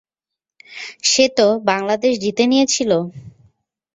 সে 1.03 1.25
তো 1.37 1.47
বাংলা 1.69 1.95
দেশ 2.03 2.13
জিতে 2.23 2.43
নিয়েছিল? 2.51 2.91